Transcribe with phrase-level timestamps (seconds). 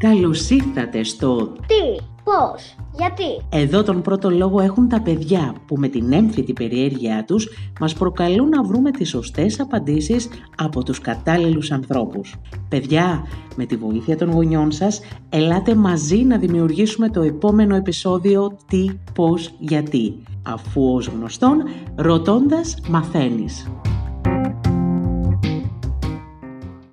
[0.00, 5.88] Καλώς ήρθατε στο Τι, πώς, γιατί; Εδώ τον πρώτο λόγο έχουν τα παιδιά που με
[5.88, 7.48] την έμφυτη περιέργειά τους
[7.80, 12.34] μας προκαλούν να βρούμε τις σωστές απαντήσεις από τους κατάλληλους ανθρώπους.
[12.68, 13.26] Παιδιά,
[13.56, 19.54] με τη βοήθεια των γονιών σας, ελάτε μαζί να δημιουργήσουμε το επόμενο επεισόδιο «Τι, πώς,
[19.58, 21.62] γιατί», αφού ως γνωστόν,
[21.96, 23.66] ρωτώντας μαθαίνεις.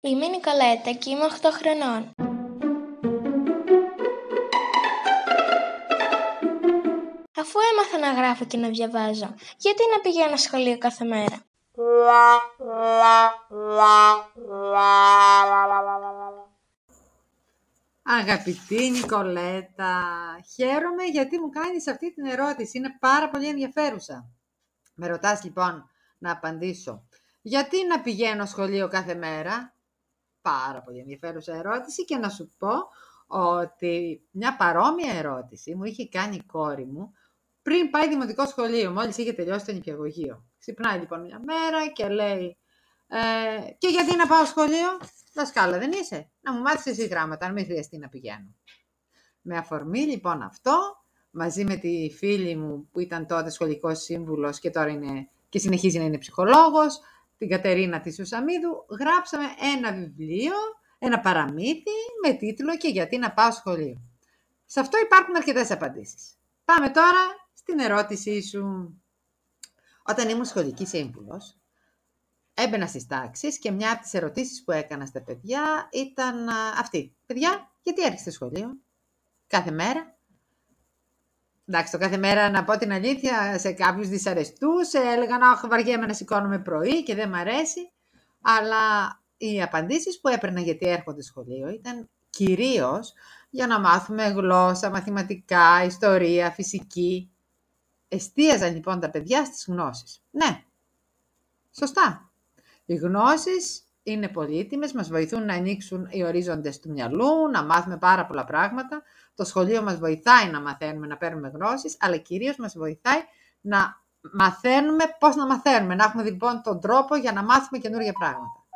[0.00, 2.19] Είμαι η Νικολέτα και είμαι 8 χρονών.
[7.50, 11.44] Αφού έμαθα να γράφω και να διαβάζω, γιατί να πηγαίνω σχολείο κάθε μέρα;
[18.02, 20.02] Αγαπητή Νικολέτα,
[20.54, 22.78] χαίρομαι γιατί μου κάνεις αυτή την ερώτηση.
[22.78, 24.30] Είναι πάρα πολύ ενδιαφέρουσα.
[24.94, 27.02] Με ρωτάς λοιπόν να απαντήσω.
[27.42, 29.74] Γιατί να πηγαίνω σχολείο κάθε μέρα;
[30.42, 32.72] Πάρα πολύ ενδιαφέρουσα ερώτηση και να σου πω
[33.26, 37.14] ότι μια παρόμοια ερώτηση μου είχε κάνει η κόρη μου
[37.62, 40.44] πριν πάει δημοτικό σχολείο, μόλις είχε τελειώσει το νηπιαγωγείο.
[40.58, 42.58] Ξυπνάει λοιπόν μια μέρα και λέει
[43.08, 43.18] ε,
[43.78, 44.98] «Και γιατί να πάω σχολείο,
[45.32, 48.54] δασκάλα δεν είσαι, να μου μάθεις εσύ γράμματα, αν μην χρειαστεί να πηγαίνω».
[49.40, 54.70] Με αφορμή λοιπόν αυτό, μαζί με τη φίλη μου που ήταν τότε σχολικός σύμβουλος και
[54.70, 57.00] τώρα είναι και συνεχίζει να είναι ψυχολόγος,
[57.38, 59.44] την Κατερίνα της Ουσαμίδου, γράψαμε
[59.76, 60.54] ένα βιβλίο,
[60.98, 64.02] ένα παραμύθι με τίτλο «Και γιατί να πάω σχολείο».
[64.64, 66.34] Σε αυτό υπάρχουν αρκετές απαντήσεις.
[66.64, 68.94] Πάμε τώρα στην ερώτησή σου.
[70.02, 71.58] Όταν ήμουν σχολική σύμβουλος,
[72.54, 76.48] έμπαινα στις τάξεις και μια από τις ερωτήσεις που έκανα στα παιδιά ήταν
[76.78, 77.16] αυτή.
[77.26, 78.80] Παιδιά, γιατί έρχεστε σχολείο
[79.46, 80.18] κάθε μέρα;
[81.66, 86.14] Εντάξει, το κάθε μέρα να πω την αλήθεια σε κάποιους δυσαρεστούς, έλεγαν «Αχ, βαριέμαι να
[86.14, 87.92] σηκώνομαι πρωί και δεν μ' αρέσει».
[88.40, 88.76] Αλλά
[89.36, 93.12] οι απαντήσεις που έπαιρνα γιατί έρχονται σχολείο ήταν κυρίως
[93.50, 97.30] για να μάθουμε γλώσσα, μαθηματικά, ιστορία, φυσική.
[98.12, 100.22] Εστίαζαν λοιπόν τα παιδιά στις γνώσεις.
[100.30, 100.64] Ναι,
[101.70, 102.30] σωστά.
[102.84, 108.26] Οι γνώσεις είναι πολύτιμες, μας βοηθούν να ανοίξουν οι ορίζοντες του μυαλού, να μάθουμε πάρα
[108.26, 109.02] πολλά πράγματα.
[109.34, 113.20] Το σχολείο μας βοηθάει να μαθαίνουμε, να παίρνουμε γνώσεις, αλλά κυρίως μας βοηθάει
[113.60, 118.66] να μαθαίνουμε πώς να μαθαίνουμε, να έχουμε λοιπόν τον τρόπο για να μάθουμε καινούργια πράγματα.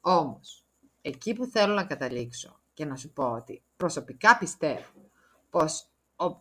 [0.00, 0.64] Όμως,
[1.00, 5.10] εκεί που θέλω να καταλήξω και να σου πω ότι προσωπικά πιστεύω
[5.50, 5.88] πως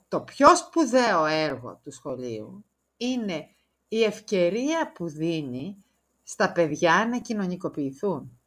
[0.08, 2.66] το πιο σπουδαίο έργο του σχολείου
[2.98, 3.48] είναι
[3.88, 5.78] η ευκαιρία που δίνει
[6.24, 8.40] στα παιδιά να κοινωνικοποιηθούν.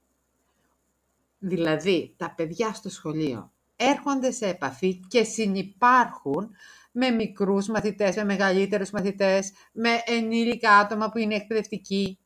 [1.38, 6.50] Δηλαδή, τα παιδιά στο σχολείο έρχονται σε επαφή και συνυπάρχουν
[6.92, 12.18] με μικρούς μαθητές, με μεγαλύτερους μαθητές, με ενήλικα άτομα που είναι εκπαιδευτικοί.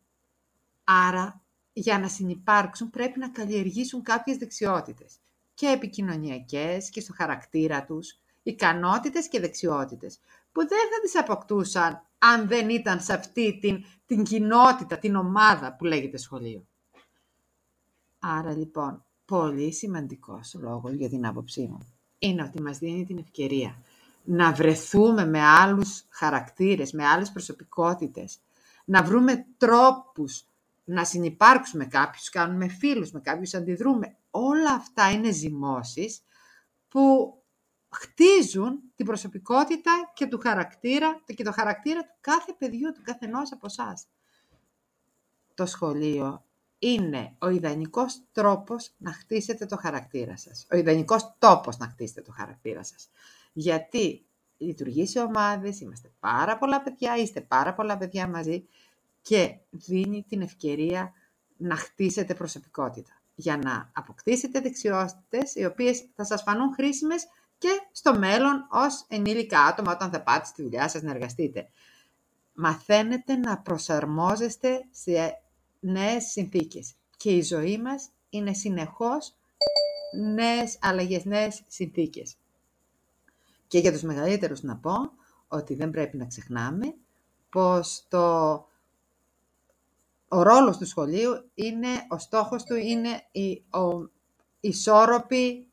[0.85, 5.17] Άρα, για να συνυπάρξουν πρέπει να καλλιεργήσουν κάποιες δεξιότητες
[5.55, 10.19] και επικοινωνιακές και στο χαρακτήρα τους, ικανότητες και δεξιότητες,
[10.53, 15.77] που δεν θα τις αποκτούσαν αν δεν ήταν σε αυτή την, την κοινότητα, την ομάδα
[15.77, 16.67] που λέγεται σχολείο.
[18.19, 21.79] Άρα λοιπόν, πολύ σημαντικός λόγος για την άποψή μου
[22.19, 23.83] είναι ότι μας δίνει την ευκαιρία
[24.25, 28.39] να βρεθούμε με άλλους χαρακτήρες, με άλλες προσωπικότητες,
[28.85, 30.45] να βρούμε τρόπους
[30.85, 34.17] να συνυπάρξουμε κάποιους, κάνουμε φίλους με κάποιους, αντιδρούμε.
[34.31, 36.23] Όλα αυτά είναι ζυμώσεις
[36.89, 37.35] που
[37.91, 43.67] χτίζουν την προσωπικότητα και του χαρακτήρα και το χαρακτήρα του κάθε παιδιού, του καθενός από
[43.67, 44.07] εσάς.
[45.55, 46.45] Το σχολείο
[46.79, 50.67] είναι ο ιδανικός τρόπος να χτίσετε το χαρακτήρα σας.
[50.71, 53.11] Ο ιδανικός τόπος να χτίσετε το χαρακτήρα σας.
[53.53, 54.25] Γιατί
[54.57, 58.69] λειτουργεί σε ομάδες, είμαστε πάρα πολλά παιδιά, είστε πάρα πολλά παιδιά μαζί
[59.23, 61.13] και δίνει την ευκαιρία
[61.57, 67.27] να χτίσετε προσωπικότητα για να αποκτήσετε δεξιότητες οι οποίες θα σας φανούν χρήσιμες
[67.61, 71.69] και στο μέλλον ως ενήλικα άτομα όταν θα πάτε στη δουλειά σας να εργαστείτε.
[72.55, 75.43] Μαθαίνετε να προσαρμόζεστε σε
[75.81, 79.35] νέες συνθήκες και η ζωή μας είναι συνεχώς
[80.35, 82.37] νέες αλλαγές, νέες συνθήκες.
[83.67, 84.95] Και για τους μεγαλύτερους να πω
[85.49, 86.95] ότι δεν πρέπει να ξεχνάμε
[87.51, 88.55] πως το
[90.29, 94.11] ο ρόλος του σχολείου είναι, ο στόχος του είναι η ο,
[94.61, 95.70] ισόρροπη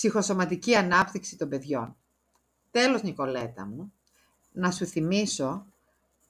[0.00, 1.96] ψυχοσωματική ανάπτυξη των παιδιών.
[2.70, 3.92] Τέλος, Νικολέτα μου,
[4.52, 5.66] να σου θυμίσω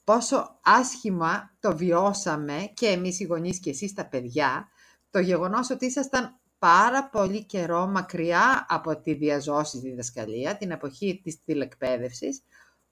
[0.05, 4.69] πόσο άσχημα το βιώσαμε και εμείς οι γονείς και εσείς τα παιδιά,
[5.11, 11.45] το γεγονός ότι ήσασταν πάρα πολύ καιρό μακριά από τη διαζώση διδασκαλία, την εποχή της
[11.45, 12.43] τηλεκπαίδευσης,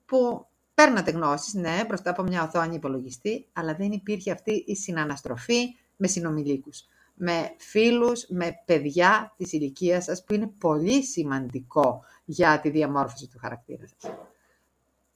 [0.05, 5.77] που Παίρνατε γνώσεις, ναι, μπροστά από μια οθόνη υπολογιστή, αλλά δεν υπήρχε αυτή η συναναστροφή
[5.97, 6.85] με συνομιλίκους.
[7.19, 13.39] Με φίλους, με παιδιά της ηλικίας σας, που είναι πολύ σημαντικό για τη διαμόρφωση του
[13.39, 14.13] χαρακτήρα σας.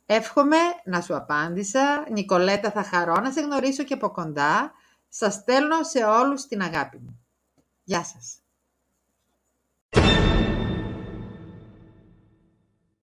[0.06, 2.06] Εύχομαι να σου απάντησα.
[2.10, 4.72] Νικολέτα, θα χαρώ να σε γνωρίσω και από κοντά.
[5.08, 7.20] Σας στέλνω σε όλους την αγάπη μου.
[7.84, 8.41] Γεια σας.